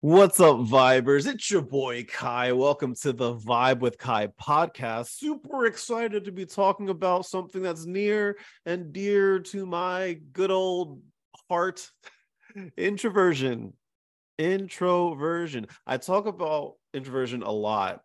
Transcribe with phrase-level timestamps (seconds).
[0.00, 1.26] What's up, Vibers?
[1.26, 2.52] It's your boy Ky.
[2.52, 5.08] Welcome to the Vibe with Ky podcast.
[5.08, 11.02] Super excited to be talking about something that's near and dear to my good old
[11.50, 11.90] heart
[12.76, 13.72] introversion.
[14.38, 15.66] Introversion.
[15.84, 18.00] I talk about introversion a lot,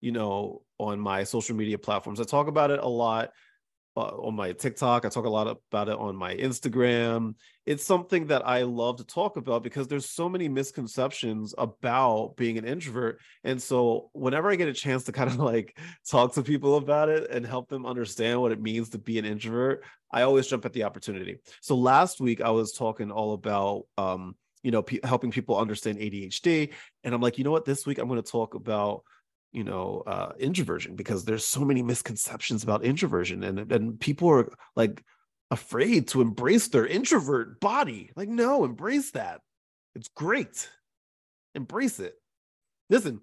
[0.00, 2.20] you know, on my social media platforms.
[2.20, 3.30] I talk about it a lot
[3.96, 5.04] on my TikTok.
[5.04, 7.34] I talk a lot about it on my Instagram.
[7.66, 12.58] It's something that I love to talk about because there's so many misconceptions about being
[12.58, 13.20] an introvert.
[13.44, 17.08] And so whenever I get a chance to kind of like talk to people about
[17.08, 20.64] it and help them understand what it means to be an introvert, I always jump
[20.64, 21.38] at the opportunity.
[21.60, 25.98] So last week I was talking all about um, you know, p- helping people understand
[25.98, 26.72] ADHD
[27.04, 29.04] and I'm like, you know what, this week I'm going to talk about
[29.54, 34.52] you know uh introversion because there's so many misconceptions about introversion and and people are
[34.76, 35.02] like
[35.50, 38.10] afraid to embrace their introvert body.
[38.16, 39.40] Like no embrace that.
[39.94, 40.68] It's great.
[41.54, 42.14] Embrace it.
[42.90, 43.20] Listen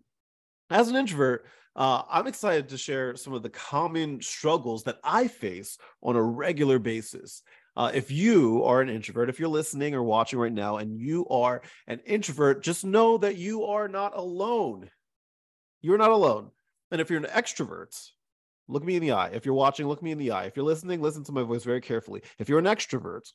[0.69, 1.45] as an introvert
[1.75, 6.23] uh, i'm excited to share some of the common struggles that i face on a
[6.23, 7.43] regular basis.
[7.77, 11.25] Uh, if you are an introvert, if you're listening or watching right now and you
[11.29, 14.89] are an introvert, just know that you are not alone.
[15.81, 16.51] You're not alone.
[16.91, 18.09] And if you're an extrovert,
[18.67, 19.29] look me in the eye.
[19.33, 20.45] If you're watching, look me in the eye.
[20.45, 22.21] If you're listening, listen to my voice very carefully.
[22.37, 23.31] If you're an extrovert,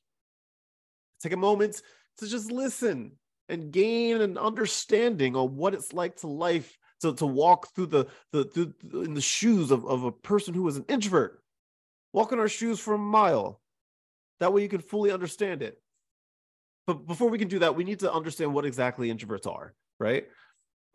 [1.21, 1.81] take a moment
[2.19, 3.13] to just listen
[3.49, 8.07] and gain an understanding on what it's like to life to, to walk through the,
[8.33, 11.43] the through in the shoes of, of a person who is an introvert.
[12.13, 13.61] Walk in our shoes for a mile.
[14.41, 15.81] That way you can fully understand it.
[16.87, 20.27] But before we can do that, we need to understand what exactly introverts are, right?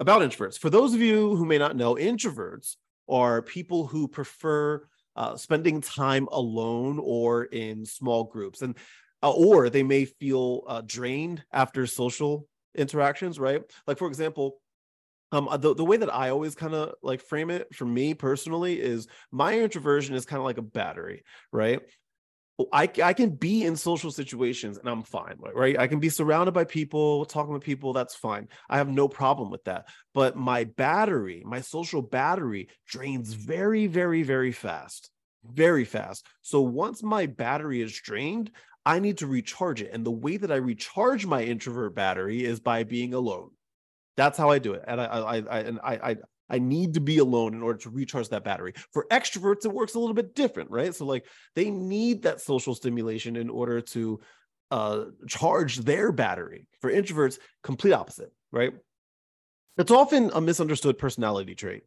[0.02, 0.58] About introverts.
[0.58, 2.76] For those of you who may not know, introverts
[3.08, 8.76] are people who prefer uh, spending time alone or in small groups, and
[9.22, 13.40] uh, or they may feel uh, drained after social interactions.
[13.40, 13.62] Right?
[13.86, 14.58] Like for example,
[15.32, 18.82] um, the, the way that I always kind of like frame it for me personally
[18.82, 21.80] is my introversion is kind of like a battery, right?
[22.72, 25.80] I, I can be in social situations and I'm fine, right?
[25.80, 28.48] I can be surrounded by people, talking with people, that's fine.
[28.70, 29.88] I have no problem with that.
[30.14, 35.10] But my battery, my social battery drains very, very, very fast,
[35.44, 36.26] very fast.
[36.42, 38.52] So once my battery is drained,
[38.86, 39.92] I need to recharge it.
[39.94, 43.52] And the way that I recharge my introvert battery is by being alone.
[44.18, 44.84] That's how I do it.
[44.88, 46.16] And I, I, I and I, I,
[46.52, 48.74] I need to be alone in order to recharge that battery.
[48.92, 50.94] For extroverts, it works a little bit different, right?
[50.94, 51.26] So like
[51.56, 54.20] they need that social stimulation in order to
[54.70, 56.68] uh, charge their battery.
[56.82, 58.74] For introverts, complete opposite, right?
[59.78, 61.84] It's often a misunderstood personality trait,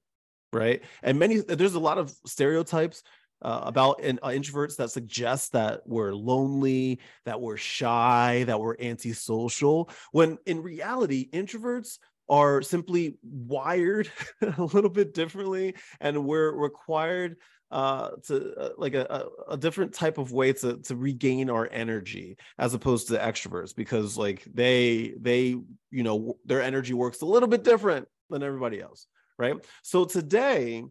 [0.52, 0.82] right?
[1.02, 3.02] And many there's a lot of stereotypes
[3.42, 8.76] uh, about in, uh, introverts that suggest that we're lonely, that we're shy, that we're
[8.81, 9.91] antisocial.
[10.12, 11.98] When in reality, introverts
[12.29, 14.11] are simply wired
[14.59, 17.37] a little bit differently and we're required
[17.71, 22.37] uh, to uh, like a, a, different type of way to to regain our energy
[22.57, 25.57] as opposed to extroverts because like they they
[25.91, 29.09] you know their energy works a little bit different than everybody else
[29.39, 29.56] right?
[29.83, 30.85] So today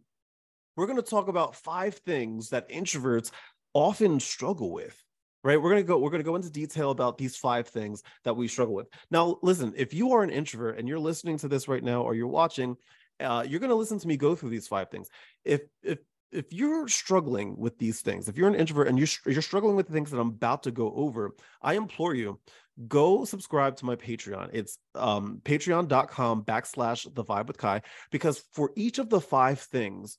[0.75, 3.31] we're going to talk about five things that introverts
[3.73, 5.01] often struggle with
[5.43, 5.61] right?
[5.61, 8.35] We're going to go we're going to go into detail about these five things that
[8.35, 8.87] we struggle with.
[9.11, 12.15] Now listen if you are an introvert and you're listening to this right now or
[12.15, 12.75] you're watching
[13.19, 15.09] uh, you're going to listen to me go through these five things.
[15.45, 15.99] If if
[16.31, 19.85] if you're struggling with these things if you're an introvert and you're, you're struggling with
[19.85, 22.39] the things that i'm about to go over i implore you
[22.87, 24.49] go subscribe to my patreon.
[24.51, 30.17] It's um, patreon.com backslash the vibe with Ky because for each of the five things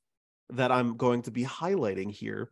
[0.51, 2.51] that i'm going to be highlighting here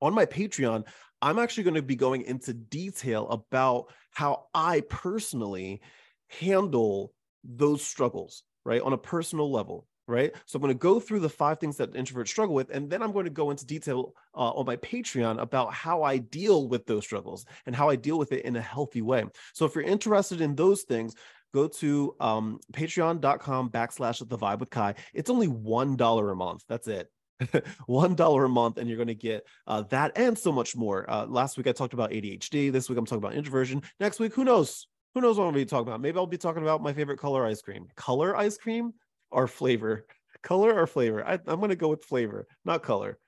[0.00, 0.86] on my patreon
[1.22, 5.80] I'm actually going to be going into detail about how I personally
[6.28, 7.12] handle
[7.44, 8.80] those struggles, right?
[8.80, 10.32] On a personal level, right?
[10.46, 13.02] So I'm going to go through the five things that introverts struggle with, and then
[13.02, 16.86] I'm going to go into detail uh, on my Patreon about how I deal with
[16.86, 19.24] those struggles and how I deal with it in a healthy way.
[19.52, 21.14] So if you're interested in those things,
[21.52, 25.00] go to um, patreon.com backslash the vibe with Ky.
[25.14, 26.64] It's only $1 a month.
[26.68, 27.10] That's it.
[27.86, 31.08] one dollar a month and you're going to get uh, that and so much more.
[31.10, 34.34] Uh, last week i talked about adhd this week i'm talking about introversion next week
[34.34, 34.86] who knows?
[35.14, 36.00] Who knows what to be talking about?
[36.00, 37.86] Maybe i'll be talking about my favorite color ice cream.
[37.96, 38.92] Color ice cream
[39.30, 40.06] or flavor?
[40.42, 41.22] Color or flavor?
[41.26, 43.18] I, i'm going to go with flavor not color.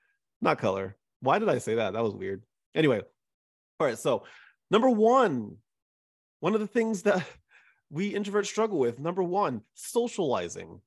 [0.41, 0.97] Not color.
[1.21, 1.93] Why did i say that?
[1.93, 2.43] That was weird.
[2.75, 3.01] Anyway
[3.79, 4.23] all right so
[4.71, 5.57] number one
[6.39, 7.25] one of the things that
[7.89, 10.81] we introverts struggle with number one socializing.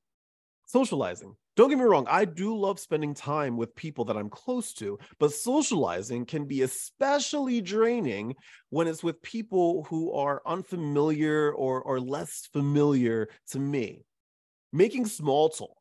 [0.65, 4.73] Socializing don't get me wrong, I do love spending time with people that I'm close
[4.75, 8.35] to, but socializing can be especially draining
[8.69, 14.05] when it's with people who are unfamiliar or, or less familiar to me.
[14.71, 15.75] Making small talk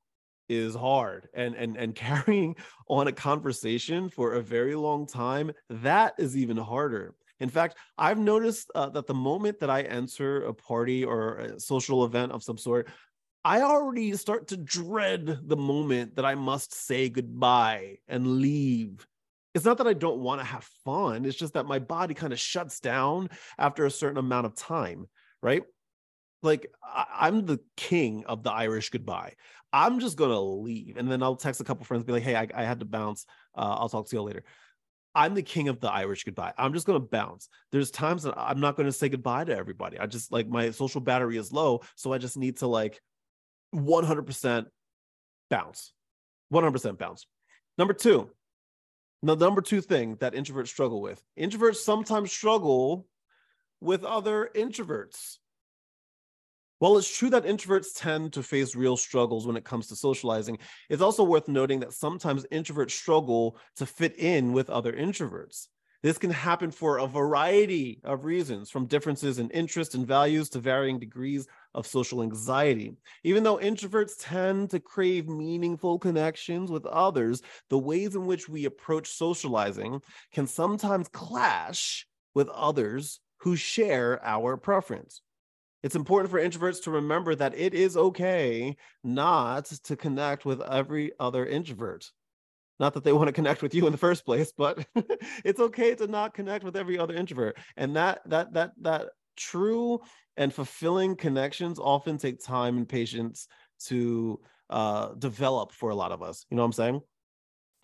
[0.49, 2.56] is hard and, and, and carrying
[2.88, 7.14] on a conversation for a very long time, that is even harder.
[7.38, 11.61] In fact, I've noticed uh, that the moment that I enter a party or a
[11.61, 12.88] social event of some sort,
[13.46, 19.06] I already start to dread the moment that I must say goodbye and leave.
[19.54, 22.32] It's not that I don't want to have fun, it's just that my body kind
[22.32, 25.06] of shuts down after a certain amount of time,
[25.44, 25.62] right?
[26.43, 29.34] Like I- am the king of the Irish goodbye.
[29.72, 32.48] I'm just gonna leave, and then I'll text a couple friends, be like, "Hey, I,
[32.52, 33.26] I had to bounce.
[33.54, 34.43] Uh, I'll talk to you later."
[35.14, 36.52] I'm the king of the Irish goodbye.
[36.58, 37.48] I'm just going to bounce.
[37.72, 39.98] There's times that I'm not going to say goodbye to everybody.
[39.98, 41.82] I just like my social battery is low.
[41.94, 43.00] So I just need to like
[43.75, 44.67] 100%
[45.51, 45.93] bounce.
[46.53, 47.27] 100% bounce.
[47.79, 48.31] Number two,
[49.23, 53.07] the number two thing that introverts struggle with introverts sometimes struggle
[53.81, 55.39] with other introverts.
[56.79, 60.59] While it's true that introverts tend to face real struggles when it comes to socializing,
[60.91, 65.69] it's also worth noting that sometimes introverts struggle to fit in with other introverts.
[66.02, 70.58] This can happen for a variety of reasons, from differences in interest and values to
[70.58, 72.93] varying degrees of social anxiety.
[73.25, 78.66] Even though introverts tend to crave meaningful connections with others, the ways in which we
[78.66, 80.00] approach socializing
[80.32, 85.22] can sometimes clash with others who share our preference.
[85.82, 91.12] It's important for introverts to remember that it is okay not to connect with every
[91.20, 92.10] other introvert.
[92.78, 94.87] Not that they want to connect with you in the first place, but
[95.44, 97.56] it's okay to not connect with every other introvert.
[97.76, 100.00] And that that that that true
[100.37, 103.49] and fulfilling connections often take time and patience
[103.87, 104.40] to
[104.70, 106.44] uh, develop for a lot of us.
[106.50, 107.00] You know what I'm saying?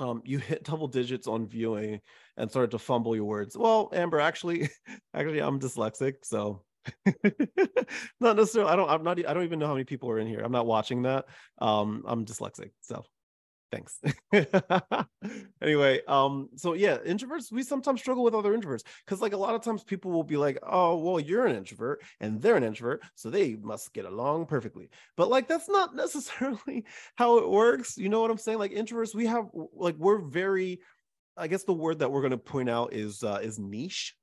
[0.01, 2.01] Um, you hit double digits on viewing
[2.37, 3.57] and started to fumble your words.
[3.57, 4.69] Well, Amber, actually,
[5.15, 6.65] actually, I'm dyslexic, so
[8.21, 8.73] not necessarily.
[8.73, 8.91] I don't.
[8.91, 9.19] I'm not.
[9.27, 10.41] I don't even know how many people are in here.
[10.41, 11.27] I'm not watching that.
[11.59, 13.05] Um, I'm dyslexic, so
[13.73, 14.01] thanks.
[15.63, 19.55] Anyway um so yeah introverts we sometimes struggle with other introverts because like a lot
[19.55, 23.03] of times people will be like oh well you're an introvert and they're an introvert
[23.15, 24.91] so they must get along perfectly.
[25.17, 26.85] But like that's not necessarily
[27.15, 28.59] how it works you know what i'm saying?
[28.59, 30.81] Like introverts we have like we're very
[31.37, 34.15] i guess the word that we're going to point out is uh is niche.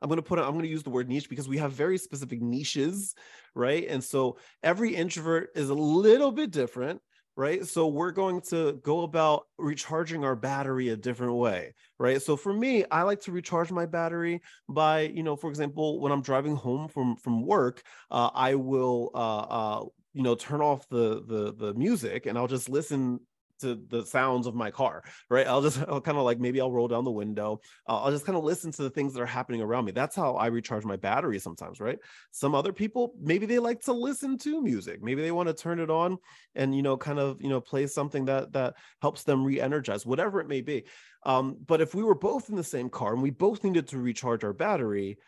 [0.00, 1.98] I'm going to put I'm going to use the word niche because we have very
[1.98, 3.14] specific niches,
[3.54, 3.86] right?
[3.88, 7.00] And so every introvert is a little bit different
[7.36, 7.66] right?
[7.66, 12.20] So we're going to go about recharging our battery a different way, right?
[12.20, 16.12] So for me, I like to recharge my battery by, you know, for example, when
[16.12, 19.84] I'm driving home from from work, uh, I will, uh, uh,
[20.14, 23.20] you know, turn off the the the music and I'll just listen
[23.60, 25.46] to the sounds of my car, right?
[25.46, 27.60] I'll just I'll kind of like maybe I'll roll down the window.
[27.88, 29.92] Uh, I'll just kind of listen to the things that are happening around me.
[29.92, 31.98] That's how I recharge my battery sometimes, right?
[32.30, 35.02] Some other people maybe they like to listen to music.
[35.02, 36.18] Maybe they want to turn it on
[36.54, 40.40] and you know kind of you know play something that that helps them re-energize, whatever
[40.40, 40.84] it may be.
[41.24, 43.98] Um, but if we were both in the same car and we both needed to
[43.98, 45.18] recharge our battery,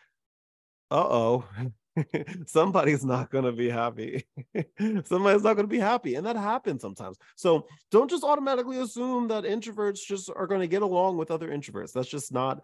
[0.91, 1.45] uh oh,
[2.45, 4.25] somebody's not going to be happy.
[5.05, 6.15] somebody's not going to be happy.
[6.15, 7.17] And that happens sometimes.
[7.35, 11.49] So don't just automatically assume that introverts just are going to get along with other
[11.49, 11.91] introverts.
[11.93, 12.63] That's just not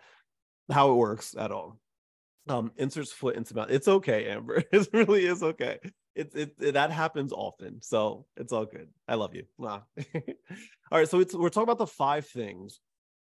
[0.71, 1.79] how it works at all.
[2.47, 3.71] Um, inserts foot into mouth.
[3.71, 4.63] It's okay, Amber.
[4.71, 5.79] It really is okay.
[6.13, 7.81] It's it, it, that happens often.
[7.81, 8.87] So it's all good.
[9.07, 9.45] I love you.
[9.57, 9.81] Nah.
[10.91, 11.09] all right.
[11.09, 12.79] So we're talking about the five things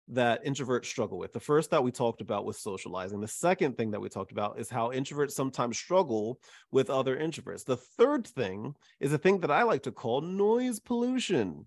[0.10, 1.34] that introverts struggle with.
[1.34, 3.22] The first that we talked about was socializing.
[3.22, 6.40] The second thing that we talked about is how introverts sometimes struggle
[6.72, 7.66] with other introverts.
[7.66, 11.66] The third thing is a thing that I like to call noise pollution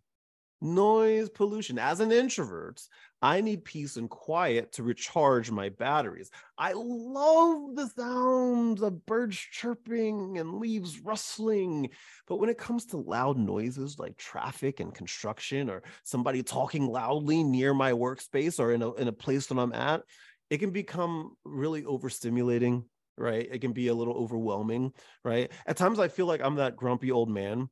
[0.61, 1.79] noise pollution.
[1.79, 2.81] As an introvert,
[3.23, 6.31] I need peace and quiet to recharge my batteries.
[6.59, 11.91] I love the sounds of birds chirping and leaves rustling.
[12.27, 17.43] But when it comes to loud noises like traffic and construction or somebody talking loudly
[17.43, 20.03] near my workspace or in a, in a place that I'm at,
[20.51, 22.85] it can become really overstimulating
[23.19, 23.49] right?
[23.51, 24.93] It can be a little overwhelming,
[25.25, 25.51] right?
[25.67, 27.71] At times I feel like I'm that grumpy old man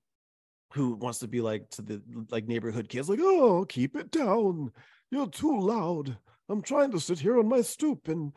[0.74, 4.72] who wants to be like to the like neighborhood kids, like, oh, keep it down.
[5.10, 6.16] You're too loud.
[6.48, 8.32] I'm trying to sit here on my stoop and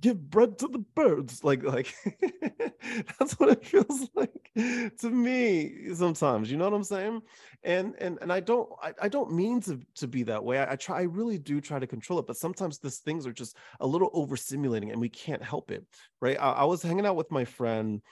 [0.00, 1.42] give bread to the birds.
[1.42, 1.94] Like, like
[3.18, 6.50] that's what it feels like to me sometimes.
[6.50, 7.22] You know what I'm saying?
[7.64, 10.58] And and and I don't I, I don't mean to to be that way.
[10.58, 13.32] I, I try I really do try to control it, but sometimes these things are
[13.32, 15.86] just a little overstimulating and we can't help it.
[16.20, 16.36] Right.
[16.38, 18.02] I, I was hanging out with my friend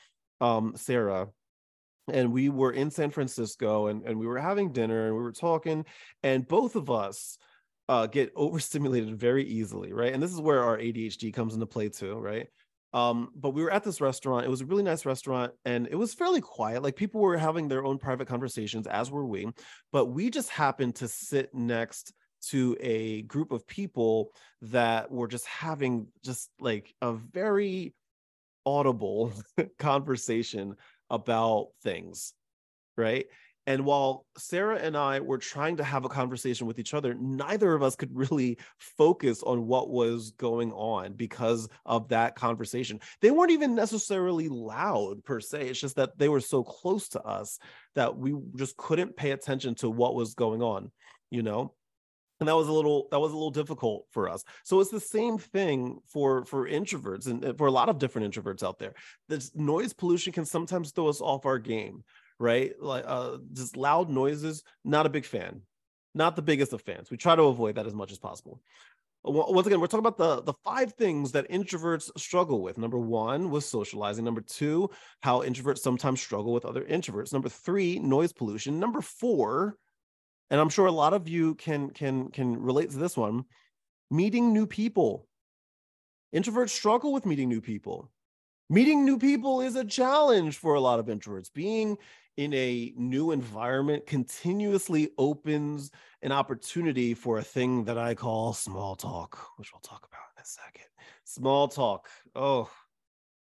[0.41, 1.29] um Sarah
[2.09, 5.33] and we were in San Francisco and, and we were having dinner and we were
[5.33, 5.85] talking
[6.23, 7.39] and both of us
[7.89, 10.13] uh, get overstimulated very easily, right?
[10.13, 12.49] And this is where our ADHD comes into play too, right?
[12.93, 14.47] Um, but we were at this restaurant.
[14.47, 16.83] It was a really nice restaurant and it was fairly quiet.
[16.83, 19.49] Like people were having their own private conversations, as were we.
[19.93, 22.13] But we just happened to sit next
[22.49, 24.33] to a group of people
[24.63, 27.93] that were just having just like a very
[28.65, 29.33] audible
[29.79, 30.77] conversation
[31.11, 32.35] about things,
[32.97, 33.27] right?
[33.69, 37.75] And while Sarah and I were trying to have a conversation with each other, neither
[37.75, 43.01] of us could really focus on what was going on because of that conversation.
[43.21, 45.69] They weren't even necessarily loud per se.
[45.69, 47.59] It's just that they were so close to us
[47.97, 50.93] that we just couldn't pay attention to what was going on,
[51.31, 51.75] you know?
[52.41, 54.45] And that was a little that was a little difficult for us.
[54.65, 58.63] So it's the same thing for for introverts and for a lot of different introverts
[58.63, 58.95] out there.
[59.29, 62.05] This noise pollution can sometimes throw us off our game
[62.39, 62.73] right?
[62.81, 65.63] Like uh just loud noises not a big fan.
[66.15, 67.11] Not the biggest of fans.
[67.11, 68.61] We try to avoid that as much as possible.
[69.25, 72.79] Once again we're talking about the the five things that introverts struggle with.
[72.79, 74.25] Number one was socializing.
[74.25, 74.91] Number two
[75.21, 77.33] how introverts sometimes struggle with other introverts.
[77.33, 78.79] Number three noise pollution.
[78.79, 79.77] Number four
[80.51, 83.45] and i'm sure a lot of you can can can relate to this one
[84.11, 85.27] meeting new people.
[86.35, 88.11] Introverts struggle with meeting new people.
[88.69, 91.53] Meeting new people is a challenge for a lot of introverts.
[91.53, 91.99] Being
[92.37, 95.91] in a new environment continuously opens
[96.23, 100.43] an opportunity for a thing that i call small talk which we'll talk about in
[100.43, 100.87] a second.
[101.25, 102.09] Small talk.
[102.35, 102.71] Oh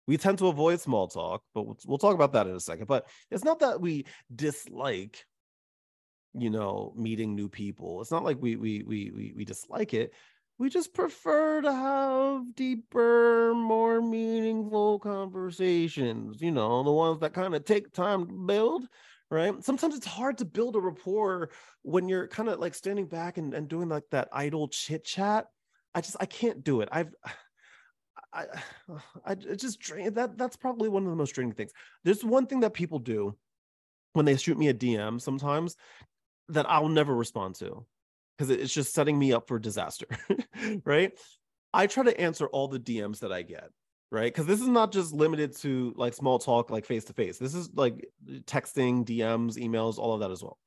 [0.08, 2.86] we tend to avoid small talk but we'll, talk about that in a second.
[2.86, 5.26] But it's not that we dislike
[6.38, 10.14] you know meeting new people it's not like we we we we, we dislike it
[10.58, 17.56] we just prefer to have deeper more meaningful conversations you know the ones that kind
[17.56, 18.88] of take time to build
[19.32, 21.50] right sometimes it's hard to build a rapport
[21.84, 25.46] when you're kind of like standing back and, and doing like that idle chit chat
[25.94, 27.14] i just i can't do it i've
[28.34, 28.46] I,
[29.26, 30.38] I, just drain that.
[30.38, 31.72] That's probably one of the most draining things.
[32.04, 33.38] There's one thing that people do
[34.12, 35.76] when they shoot me a DM sometimes
[36.50, 37.86] that I'll never respond to
[38.38, 40.08] because it's just setting me up for disaster,
[40.86, 41.12] right?
[41.74, 43.70] I try to answer all the DMs that I get,
[44.12, 44.32] right?
[44.32, 47.38] Because this is not just limited to like small talk, like face to face.
[47.38, 48.08] This is like
[48.46, 50.58] texting, DMs, emails, all of that as well.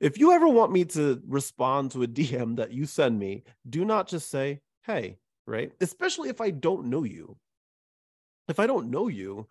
[0.00, 3.84] If you ever want me to respond to a DM that you send me, do
[3.84, 5.72] not just say, hey, right?
[5.80, 7.36] Especially if I don't know you.
[8.48, 9.46] If I don't know you,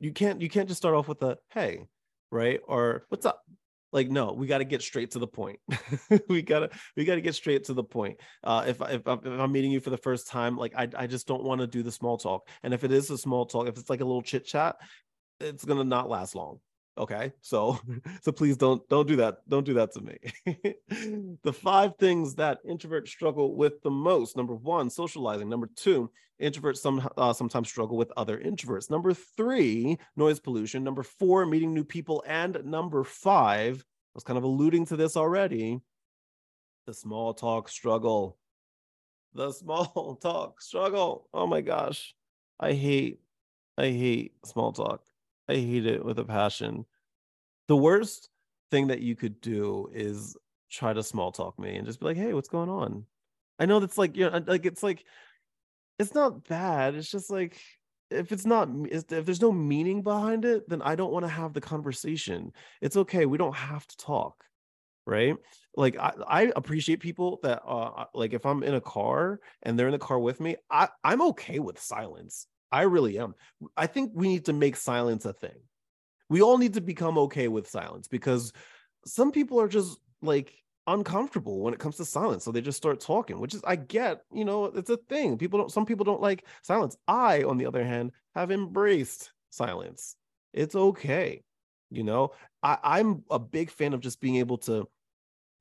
[0.00, 1.86] you can't you can't just start off with a hey,
[2.32, 2.60] right?
[2.66, 3.42] Or what's up?
[3.92, 5.58] Like no we got to get straight to the point.
[6.28, 8.20] We gotta we gotta get straight to the point.
[8.44, 11.26] Uh if, if, if i'm meeting you for the first time like i, I just
[11.26, 12.48] don't want to do the small talk.
[12.62, 14.76] And if it is a small talk if it's like a little chit chat
[15.40, 16.60] it's gonna not last long
[17.00, 17.80] okay so
[18.22, 20.16] so please don't don't do that don't do that to me.
[21.42, 26.78] The five things that introverts struggle with the most number one socializing number two introverts
[26.78, 31.84] some uh, sometimes struggle with other introverts number three noise pollution number four meeting new
[31.84, 35.80] people and number five i was kind of alluding to this already
[36.86, 38.36] the small talk struggle.
[39.34, 42.14] The small talk struggle oh my gosh
[42.58, 43.20] i hate
[43.78, 45.02] i hate small talk.
[45.50, 46.86] I hate it with a passion.
[47.70, 48.30] The worst
[48.72, 50.36] thing that you could do is
[50.72, 53.06] try to small talk me and just be like, "Hey, what's going on?"
[53.60, 55.04] I know that's like, you know, like it's like
[56.00, 56.96] it's not bad.
[56.96, 57.60] It's just like
[58.10, 61.52] if it's not if there's no meaning behind it, then I don't want to have
[61.52, 62.52] the conversation.
[62.80, 63.24] It's okay.
[63.24, 64.44] We don't have to talk
[65.06, 65.34] right
[65.76, 69.88] like I, I appreciate people that uh like if i'm in a car and they're
[69.88, 73.34] in the car with me i i'm okay with silence I really am.
[73.76, 75.58] I think we need to make silence a thing.
[76.30, 78.52] We all need to become okay with silence because
[79.04, 80.54] some people are just like
[80.86, 82.44] uncomfortable when it comes to silence.
[82.44, 85.36] So they just start talking, which is, I get, you know, it's a thing.
[85.36, 86.96] People don't, some people don't like silence.
[87.06, 90.16] I, on the other hand, have embraced silence.
[90.52, 91.42] It's okay.
[91.90, 92.30] You know,
[92.62, 94.86] I, I'm a big fan of just being able to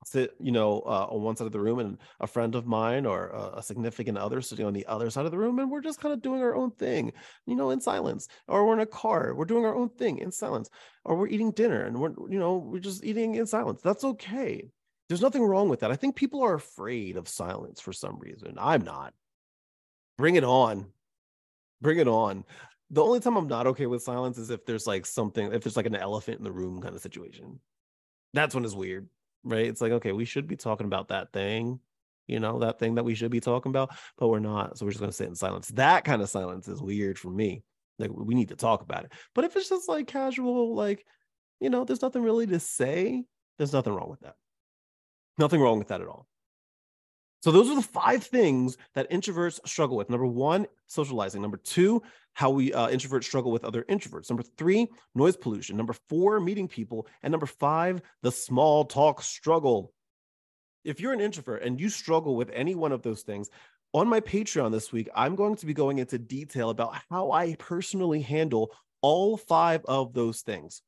[0.05, 3.05] sit, you know, uh, on one side of the room and a friend of mine
[3.05, 5.59] or a, a, significant other sitting on the other side of the room.
[5.59, 7.11] And we're just kind of doing our own thing,
[7.45, 8.27] you know, in silence.
[8.47, 10.69] Or we're in a car, we're doing our own thing in silence.
[11.03, 13.81] Or we're eating dinner and we're, you know, we're just eating in silence.
[13.81, 14.69] That's okay.
[15.09, 15.91] There's nothing wrong with that.
[15.91, 18.55] I think people are afraid of silence for some reason.
[18.57, 19.13] I'm not.
[20.17, 20.87] Bring it on.
[21.81, 22.45] Bring it on.
[22.91, 25.77] The only time I'm not okay with silence is if there's like something, if there's
[25.77, 27.59] like an elephant in the room kind of situation.
[28.33, 29.07] That's when it's weird
[29.43, 29.65] right?
[29.65, 31.79] It's like, okay, we should be talking about that thing,
[32.27, 34.77] you know, that thing that we should be talking about, but we're not.
[34.77, 35.69] So we're just going to sit in silence.
[35.69, 37.63] That kind of silence is weird for me.
[37.99, 39.11] like we need to talk about it.
[39.35, 41.05] But if it's just like casual, like,
[41.59, 43.23] you know, there's nothing really to say,
[43.57, 44.35] there's nothing wrong with that.
[45.37, 46.27] Nothing wrong with that at all.
[47.41, 50.09] So those are the five things that introverts struggle with.
[50.09, 51.41] Number one, socializing.
[51.41, 52.01] Number two,
[52.33, 54.29] how we uh, introverts struggle with other introverts.
[54.29, 55.77] Number three, noise pollution.
[55.77, 57.07] Number four, meeting people.
[57.23, 59.93] And number five, the small talk struggle.
[60.83, 63.49] If you're an introvert and you struggle with any one of those things,
[63.93, 67.55] on my Patreon this week, I'm going to be going into detail about how I
[67.55, 70.81] personally handle all five of those things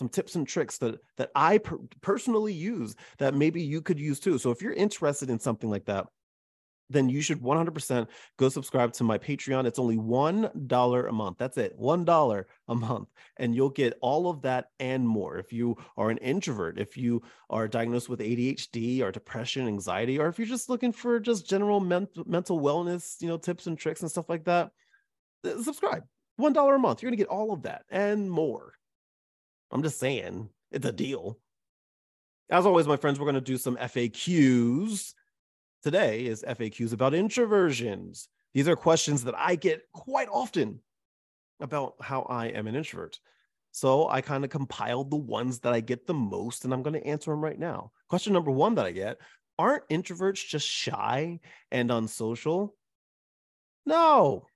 [0.00, 4.18] some tips and tricks that that I per- personally use that maybe you could use
[4.18, 4.38] too.
[4.38, 6.06] So if you're interested in something like that,
[6.88, 9.66] then you should 100% go subscribe to my Patreon.
[9.66, 11.36] It's only $1 a month.
[11.38, 13.08] That's it, $1 a month.
[13.36, 15.36] And you'll get all of that and more.
[15.36, 20.28] If you are an introvert, if you are diagnosed with ADHD or depression, anxiety, or
[20.28, 24.00] if you're just looking for just general mental mental wellness, you know, tips and tricks
[24.00, 24.70] and stuff like that,
[25.62, 26.04] subscribe.
[26.40, 27.02] $1 a month.
[27.02, 28.72] You're going to get all of that and more.
[29.70, 31.38] I'm just saying, it's a deal.
[32.50, 35.14] As always, my friends, we're going to do some FAQs.
[35.82, 38.28] Today is FAQs about introversions.
[38.52, 40.80] These are questions that I get quite often
[41.60, 43.20] about how I am an introvert.
[43.72, 47.00] So I kind of compiled the ones that I get the most, and I'm going
[47.00, 47.92] to answer them right now.
[48.08, 49.18] Question number one that I get
[49.58, 51.38] Aren't introverts just shy
[51.70, 52.74] and unsocial?
[53.86, 54.46] No,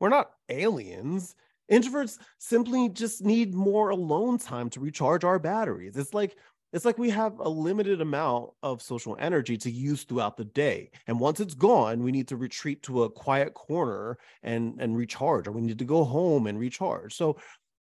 [0.00, 1.34] we're not aliens.
[1.70, 5.96] Introverts simply just need more alone time to recharge our batteries.
[5.96, 6.36] It's like
[6.72, 10.90] it's like we have a limited amount of social energy to use throughout the day.
[11.06, 15.48] And once it's gone, we need to retreat to a quiet corner and and recharge
[15.48, 17.14] or we need to go home and recharge.
[17.14, 17.38] So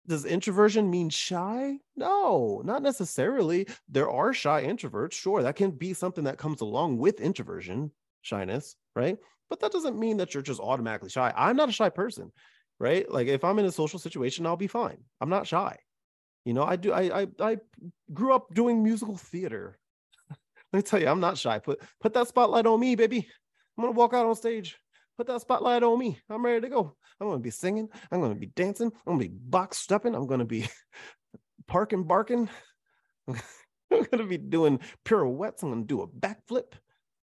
[0.08, 1.77] does introversion mean shy?
[1.96, 3.67] No, not necessarily.
[3.89, 5.13] There are shy introverts.
[5.13, 7.91] Sure, that can be something that comes along with introversion,
[8.22, 9.17] shyness, right?
[9.50, 11.34] But that doesn't mean that you're just automatically shy.
[11.36, 12.32] I'm not a shy person
[12.79, 13.10] right?
[13.10, 14.98] Like if I'm in a social situation, I'll be fine.
[15.22, 15.77] I'm not shy.
[16.44, 17.58] You know, I do I I, I
[18.13, 19.79] grew up doing musical theater.
[20.74, 21.60] Let me tell you, I'm not shy.
[21.60, 23.27] Put put that spotlight on me, baby.
[23.77, 24.77] I'm gonna walk out on stage.
[25.17, 26.20] Put that spotlight on me.
[26.29, 26.96] I'm ready to go.
[27.20, 27.88] I'm gonna be singing.
[28.12, 28.88] I'm gonna be dancing.
[28.88, 30.13] I'm gonna be box stepping.
[30.13, 30.67] I'm gonna be
[31.67, 32.50] parking, barking.
[33.27, 35.64] I'm gonna be doing pirouettes.
[35.64, 36.74] I'm gonna do a backflip.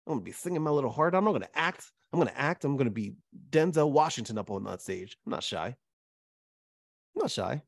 [0.07, 1.15] I'm gonna be singing my little heart.
[1.15, 1.91] I'm not gonna act.
[2.12, 2.64] I'm gonna act.
[2.64, 3.14] I'm gonna be
[3.51, 5.16] Denzel Washington up on that stage.
[5.25, 5.66] I'm not shy.
[5.66, 7.62] I'm not shy.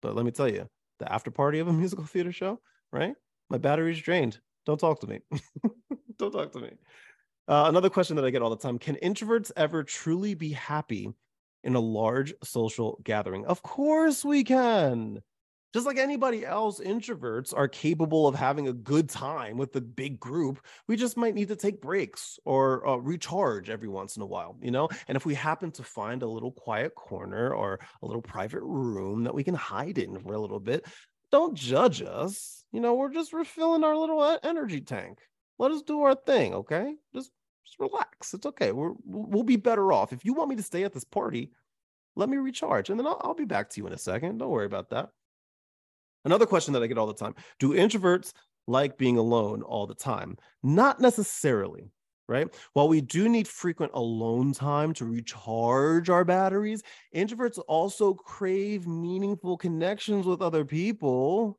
[0.00, 2.60] But let me tell you, the after party of a musical theater show,
[2.92, 3.14] right?
[3.50, 4.38] My battery's drained.
[4.66, 5.20] Don't talk to me.
[6.18, 6.70] Don't talk to me.
[7.46, 11.12] Uh, another question that I get all the time Can introverts ever truly be happy
[11.62, 13.44] in a large social gathering?
[13.46, 15.22] Of course we can
[15.74, 20.20] just like anybody else, introverts are capable of having a good time with the big
[20.20, 20.64] group.
[20.86, 24.56] We just might need to take breaks or uh, recharge every once in a while,
[24.62, 24.88] you know?
[25.08, 29.24] And if we happen to find a little quiet corner or a little private room
[29.24, 30.86] that we can hide in for a little bit,
[31.32, 32.64] don't judge us.
[32.70, 35.18] You know, we're just refilling our little energy tank.
[35.58, 36.94] Let us do our thing, okay?
[37.12, 37.32] Just,
[37.66, 38.32] just relax.
[38.32, 38.70] It's okay.
[38.70, 40.12] We're, we'll be better off.
[40.12, 41.50] If you want me to stay at this party,
[42.14, 44.38] let me recharge and then I'll, I'll be back to you in a second.
[44.38, 45.08] Don't worry about that.
[46.24, 48.32] Another question that I get all the time Do introverts
[48.66, 50.36] like being alone all the time?
[50.62, 51.90] Not necessarily,
[52.28, 52.48] right?
[52.72, 56.82] While we do need frequent alone time to recharge our batteries,
[57.14, 61.58] introverts also crave meaningful connections with other people.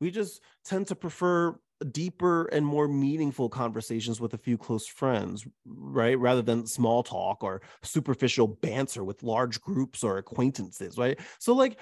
[0.00, 1.58] We just tend to prefer
[1.90, 6.18] deeper and more meaningful conversations with a few close friends, right?
[6.18, 11.18] Rather than small talk or superficial banter with large groups or acquaintances, right?
[11.38, 11.78] So, like,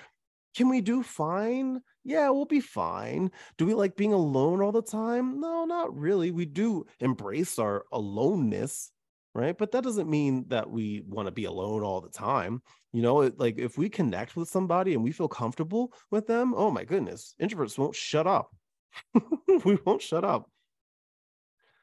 [0.55, 1.81] can we do fine?
[2.05, 3.31] Yeah, we'll be fine.
[3.59, 5.41] Do we like being alone all the time?
[5.41, 6.31] No, not really.
[6.31, 8.93] We do embrace our aloneness,
[9.35, 9.57] right?
[9.57, 12.63] But that doesn't mean that we want to be alone all the time.
[12.93, 16.55] You know, it, like if we connect with somebody and we feel comfortable with them,
[16.57, 18.55] oh my goodness, introverts won't shut up.
[19.65, 20.49] we won't shut up.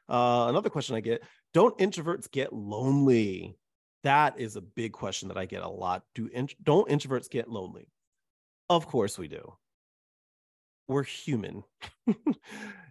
[0.08, 3.56] Uh, another question I get Don't introverts get lonely?
[4.04, 6.02] That is a big question that I get a lot.
[6.14, 7.88] Do in, don't introverts get lonely?
[8.68, 9.56] Of course we do.
[10.88, 11.62] We're human.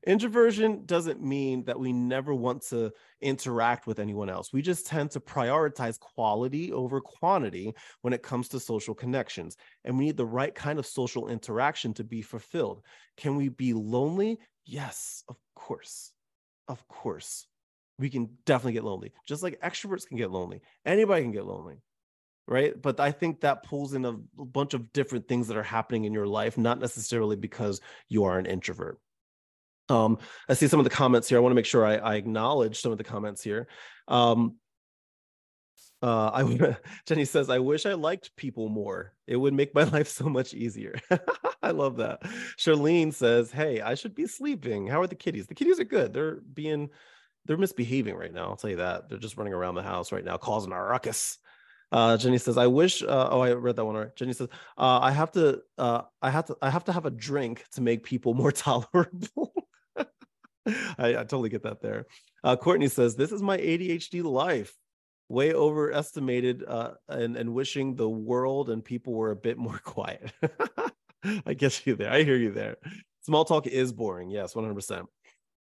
[0.08, 4.52] Introversion doesn't mean that we never want to interact with anyone else.
[4.52, 9.58] We just tend to prioritize quality over quantity when it comes to social connections.
[9.84, 12.82] And we need the right kind of social interaction to be fulfilled.
[13.18, 14.40] Can we be lonely?
[14.66, 16.14] Yes, of course.
[16.68, 17.48] Of course.
[18.00, 20.62] We can definitely get lonely, just like extroverts can get lonely.
[20.86, 21.82] Anybody can get lonely
[22.52, 26.04] right but i think that pulls in a bunch of different things that are happening
[26.04, 29.00] in your life not necessarily because you are an introvert
[29.90, 32.16] um, i see some of the comments here i want to make sure I, I,
[32.16, 33.68] acknowledge some of the comments here
[34.08, 34.58] um,
[36.02, 39.14] Uh, I Jenny says, I wish I liked people more.
[39.28, 40.96] It would make my life so much easier.
[41.62, 42.24] I love that.
[42.58, 44.88] Charlene says, Hey, I should be sleeping.
[44.88, 45.48] How are the kitties?
[45.48, 46.12] The kitties are good.
[46.14, 46.90] They're being,
[47.46, 48.50] they're misbehaving right now.
[48.50, 49.10] I'll tell you that.
[49.10, 51.38] They're just running around the house right now, causing a ruckus.
[51.92, 53.96] Uh, Jenny says, "I wish." Uh, oh, I read that one.
[53.96, 54.16] Right.
[54.16, 55.62] Jenny says, uh, "I have to.
[55.78, 56.58] Uh, I have to.
[56.62, 59.54] I have to have a drink to make people more tolerable."
[60.66, 62.06] I, I, totally get that there.
[62.44, 64.74] Uh, Courtney says, "This is my ADHD life.
[65.28, 70.32] Way overestimated, uh, and and wishing the world and people were a bit more quiet."
[71.46, 72.12] I get you there.
[72.12, 72.78] I hear you there.
[73.24, 74.30] Small talk is boring.
[74.30, 75.08] Yes, one hundred percent.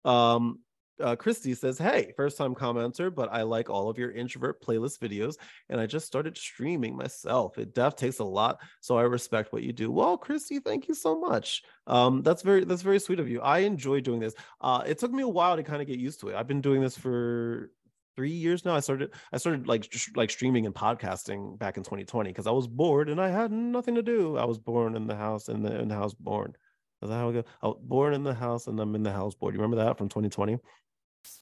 [0.05, 0.61] Um,
[1.01, 4.99] uh, Christy says, Hey, first time commenter, but I like all of your introvert playlist
[4.99, 5.37] videos.
[5.69, 7.59] And I just started streaming myself.
[7.59, 8.61] It def takes a lot.
[8.81, 9.91] So I respect what you do.
[9.91, 11.63] Well, Christy, thank you so much.
[11.87, 13.41] Um, that's very, that's very sweet of you.
[13.41, 14.35] I enjoy doing this.
[14.61, 16.37] Uh, it took me a while to kind of get used to it.
[16.37, 17.71] I've been doing this for
[18.17, 18.75] three years now.
[18.75, 22.67] I started, I started like, like streaming and podcasting back in 2020 because I was
[22.67, 24.37] bored and I had nothing to do.
[24.37, 26.55] I was born in the house and in, in the house born.
[27.03, 27.45] Is that how we go?
[27.63, 29.55] Was born in the house and I'm in the house bored.
[29.55, 30.59] You remember that from 2020?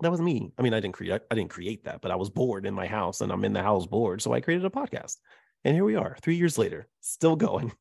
[0.00, 0.52] That was me.
[0.58, 2.86] I mean, I didn't create I didn't create that, but I was bored in my
[2.86, 4.22] house and I'm in the house bored.
[4.22, 5.16] So I created a podcast.
[5.64, 7.72] And here we are, three years later, still going.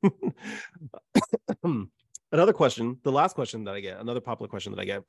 [2.31, 5.03] another question, the last question that I get, another popular question that I get.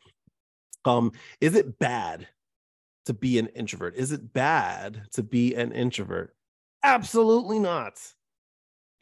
[0.85, 2.29] Um, is it bad
[3.07, 3.97] to be an introvert?
[3.97, 6.37] Is it bad to be an introvert?
[6.83, 8.01] Absolutely not.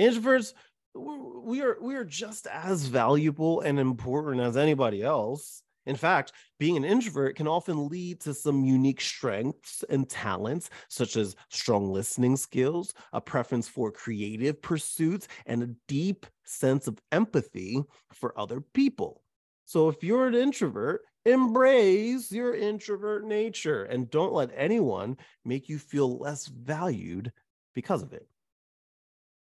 [0.01, 0.55] Introverts,
[0.95, 6.77] we are we are just as valuable and important as anybody else in fact, being
[6.77, 12.37] an introvert can often lead to some unique strengths and talents, such as strong listening
[12.37, 19.23] skills, a preference for creative pursuits, and a deep sense of empathy for other people.
[19.65, 25.79] So, if you're an introvert, embrace your introvert nature and don't let anyone make you
[25.79, 27.33] feel less valued
[27.75, 28.29] because of it.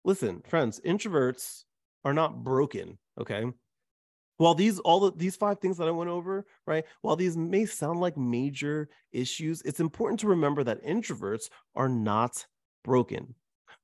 [0.04, 1.64] Listen, friends, introverts
[2.04, 3.46] are not broken, okay?
[4.38, 7.66] While these all of these five things that i went over right while these may
[7.66, 12.46] sound like major issues it's important to remember that introverts are not
[12.84, 13.36] broken.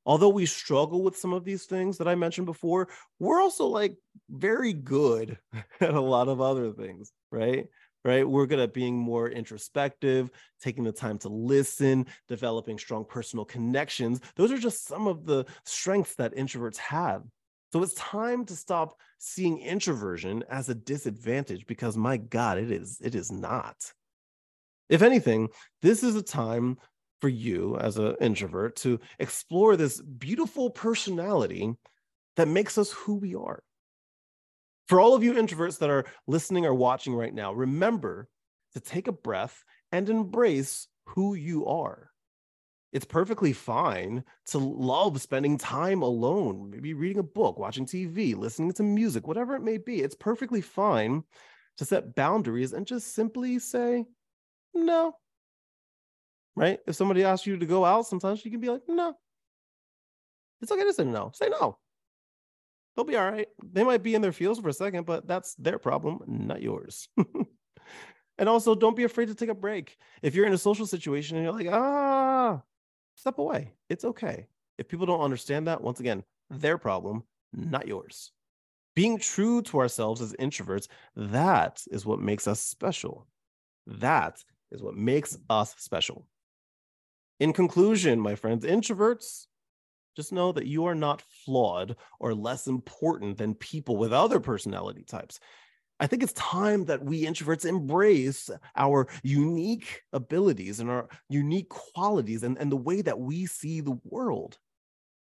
[0.05, 2.87] Although we struggle with some of these things that i mentioned before
[3.19, 3.95] we're also like
[4.29, 5.37] very good
[5.81, 7.67] at a lot of other things right?
[8.05, 8.27] Right?
[8.27, 10.29] We're good at being more introspective
[10.61, 14.21] taking the time to listen developing strong personal connections.
[14.35, 17.23] Those are just some of the strengths that introverts have
[17.71, 22.99] so it's time to stop seeing introversion as a disadvantage because my God, it is,
[23.03, 23.93] it is not.
[24.89, 25.49] If anything,
[25.81, 26.77] this is a time
[27.21, 31.73] for you as an introvert to explore this beautiful personality
[32.37, 33.61] that makes us who we are.
[34.87, 38.27] For all of you introverts that are listening or watching right now, remember
[38.73, 42.09] to take a breath and embrace who you are
[42.91, 48.73] it's perfectly fine to love spending time alone, maybe reading a book, watching TV, listening
[48.73, 50.01] to music, whatever it may be.
[50.01, 51.23] It's perfectly fine
[51.77, 54.05] to set boundaries and just simply say
[54.73, 55.13] no.
[56.55, 56.79] Right?
[56.87, 59.13] If somebody asks you to go out, sometimes you can be like, no.
[60.61, 61.31] It's okay to say no.
[61.33, 61.77] Say no.
[62.95, 63.47] They'll be all right.
[63.71, 67.07] They might be in their feels for a second, but that's their problem, not yours.
[68.37, 69.95] and also, don't be afraid to take a break.
[70.21, 72.61] If you're in a social situation and you're like, ah,
[73.19, 73.73] step away.
[73.89, 74.47] It's okay.
[74.77, 78.31] If people don't understand that, once again, their problem, not yours.
[78.95, 83.27] Being true to ourselves as introverts, that is what makes us special.
[83.85, 86.27] That is what makes us special.
[87.39, 89.47] In conclusion, my friends, introverts,
[90.15, 95.03] just know that you are not flawed or less important than people with other personality
[95.03, 95.39] types.
[95.99, 102.43] I think it's time that we introverts embrace our unique abilities and our unique qualities
[102.43, 104.57] and, and the way that we see the world.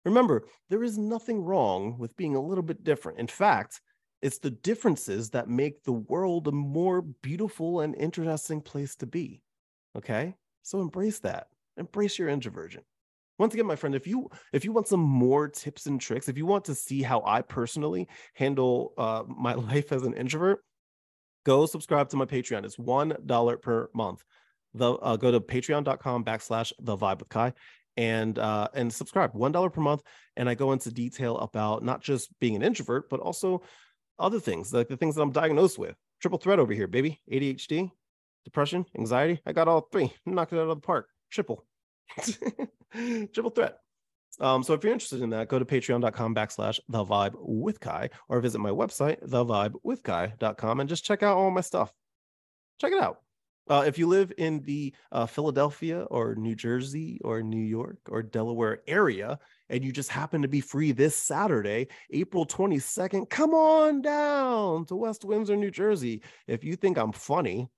[0.05, 3.19] Remember, there is nothing wrong with being a little bit different.
[3.19, 3.81] In fact,
[4.21, 9.41] it's the differences that make the world a more beautiful and interesting place to be.
[9.97, 10.35] Okay?
[10.63, 11.47] So embrace that.
[11.77, 12.83] Embrace your introversion.
[13.41, 16.37] Once again, my friend, if you if you want some more tips and tricks, if
[16.37, 20.59] you want to see how I personally handle uh, my life as an introvert,
[21.43, 22.65] go subscribe to my Patreon.
[22.65, 24.23] It's one dollar per month.
[24.75, 27.51] The uh, go to patreon.com backslash the vibe with Ky
[27.97, 30.03] and uh, and subscribe one dollar per month.
[30.37, 33.63] And I go into detail about not just being an introvert, but also
[34.19, 35.95] other things like the things that I'm diagnosed with.
[36.21, 37.19] Triple threat over here, baby.
[37.31, 37.89] ADHD,
[38.45, 39.41] depression, anxiety.
[39.47, 40.13] I got all three.
[40.27, 41.07] Knocked it out of the park.
[41.31, 41.65] Triple.
[43.33, 43.77] triple threat.
[44.39, 48.09] Um, so if you're interested in that, go to patreon.com backslash the vibe with Ky
[48.29, 51.93] or visit my website, thevibewithky.com, and just check out all my stuff.
[52.79, 53.19] Check it out.
[53.69, 58.23] Uh, if you live in the uh, Philadelphia or New Jersey or New York or
[58.23, 64.01] Delaware area and you just happen to be free this Saturday, April 22nd, come on
[64.01, 66.21] down to West Windsor, New Jersey.
[66.47, 67.69] If you think I'm funny,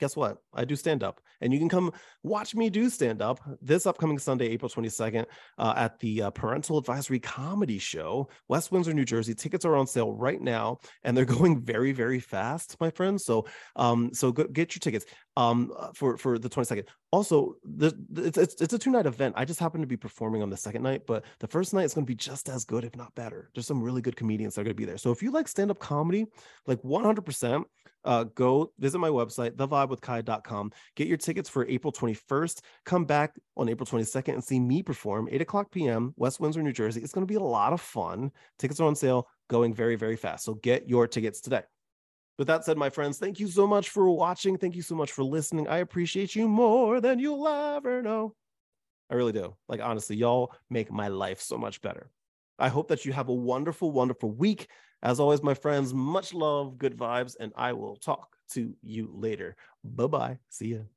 [0.00, 0.38] guess what?
[0.52, 4.18] I do stand up, and you can come watch me do stand up this upcoming
[4.18, 5.26] Sunday, April 22nd,
[5.58, 9.34] uh, at the uh, Parental Advisory Comedy Show, West Windsor, New Jersey.
[9.34, 13.24] Tickets are on sale right now, and they're going very, very fast, my friends.
[13.24, 15.04] So, um, so go, get your tickets
[15.36, 16.86] um uh, for for the 22nd.
[17.10, 19.34] Also, the, it's, it's it's a two night event.
[19.36, 21.94] I just happen to be performing on the second night, but the first night is
[21.94, 23.50] going to be just as good, if not better.
[23.54, 24.98] There's some really good comedians that are going to be there.
[24.98, 26.26] So if you like stand up comedy,
[26.66, 27.66] like 100 percent
[28.04, 30.72] uh, go visit my website, thevibewithky.com.
[30.96, 32.60] Get your tickets for April 21st.
[32.84, 36.14] Come back on April 22nd and see me perform 8 o'clock p.m.
[36.16, 37.00] West Windsor, New Jersey.
[37.00, 38.30] It's going to be a lot of fun.
[38.58, 40.44] Tickets are on sale, going very, very fast.
[40.44, 41.62] So get your tickets today.
[42.38, 44.58] With that said, my friends, thank you so much for watching.
[44.58, 45.68] Thank you so much for listening.
[45.68, 48.34] I appreciate you more than you'll ever know.
[49.08, 49.54] I really do.
[49.68, 52.10] Like, honestly, y'all make my life so much better.
[52.58, 54.68] I hope that you have a wonderful, wonderful week.
[55.02, 59.56] As always, my friends, much love, good vibes, and I will talk to you later.
[59.84, 60.38] Bye bye.
[60.48, 60.93] See ya.